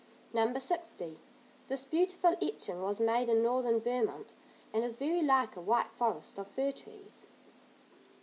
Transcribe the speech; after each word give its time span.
No. 0.33 0.51
60: 0.57 1.19
this 1.67 1.85
beautiful 1.85 2.33
etching 2.41 2.81
was 2.81 2.99
made 2.99 3.29
in 3.29 3.43
northern 3.43 3.79
Vermont, 3.79 4.33
and 4.73 4.83
is 4.83 4.95
very 4.95 5.21
like 5.21 5.55
a 5.55 5.61
white 5.61 5.91
forest 5.91 6.39
of 6.39 6.47
fir 6.47 6.71
trees. 6.71 7.27